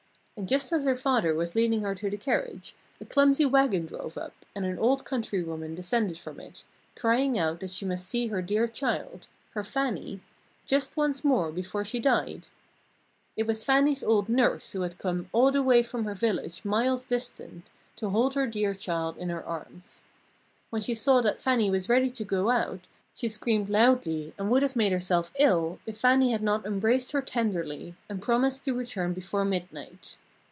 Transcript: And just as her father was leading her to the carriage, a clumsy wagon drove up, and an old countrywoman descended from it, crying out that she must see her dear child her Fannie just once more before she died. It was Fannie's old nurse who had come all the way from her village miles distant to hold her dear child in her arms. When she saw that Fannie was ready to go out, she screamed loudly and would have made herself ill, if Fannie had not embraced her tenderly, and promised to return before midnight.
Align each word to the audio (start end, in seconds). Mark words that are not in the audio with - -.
And 0.37 0.49
just 0.49 0.73
as 0.73 0.85
her 0.85 0.95
father 0.95 1.35
was 1.35 1.53
leading 1.53 1.81
her 1.81 1.93
to 1.93 2.09
the 2.09 2.17
carriage, 2.17 2.73
a 2.99 3.05
clumsy 3.05 3.45
wagon 3.45 3.85
drove 3.85 4.17
up, 4.17 4.33
and 4.55 4.65
an 4.65 4.79
old 4.79 5.05
countrywoman 5.05 5.75
descended 5.75 6.17
from 6.17 6.39
it, 6.39 6.63
crying 6.95 7.37
out 7.37 7.59
that 7.59 7.69
she 7.69 7.85
must 7.85 8.07
see 8.07 8.25
her 8.29 8.41
dear 8.41 8.67
child 8.67 9.27
her 9.51 9.63
Fannie 9.63 10.19
just 10.65 10.97
once 10.97 11.23
more 11.23 11.51
before 11.51 11.85
she 11.85 11.99
died. 11.99 12.47
It 13.37 13.45
was 13.45 13.63
Fannie's 13.63 14.01
old 14.03 14.29
nurse 14.29 14.71
who 14.71 14.81
had 14.81 14.97
come 14.97 15.29
all 15.31 15.51
the 15.51 15.61
way 15.61 15.83
from 15.83 16.05
her 16.05 16.15
village 16.15 16.65
miles 16.65 17.05
distant 17.05 17.65
to 17.97 18.09
hold 18.09 18.33
her 18.33 18.47
dear 18.47 18.73
child 18.73 19.19
in 19.19 19.29
her 19.29 19.45
arms. 19.45 20.01
When 20.71 20.81
she 20.81 20.95
saw 20.95 21.21
that 21.21 21.39
Fannie 21.39 21.69
was 21.69 21.87
ready 21.87 22.09
to 22.09 22.23
go 22.23 22.49
out, 22.49 22.79
she 23.13 23.27
screamed 23.27 23.69
loudly 23.69 24.33
and 24.39 24.49
would 24.49 24.63
have 24.63 24.75
made 24.75 24.91
herself 24.91 25.31
ill, 25.37 25.77
if 25.85 25.99
Fannie 25.99 26.31
had 26.31 26.41
not 26.41 26.65
embraced 26.65 27.11
her 27.11 27.21
tenderly, 27.21 27.95
and 28.09 28.23
promised 28.23 28.63
to 28.65 28.73
return 28.75 29.13
before 29.13 29.45
midnight. 29.45 30.17